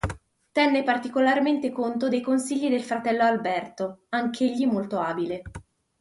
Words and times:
Tenne 0.51 0.81
particolarmente 0.81 1.71
conto 1.71 2.07
dei 2.09 2.21
consigli 2.21 2.69
del 2.71 2.81
fratello 2.81 3.21
Alberto, 3.21 4.05
anch'egli 4.09 4.65
molto 4.65 4.99
abile. 4.99 5.43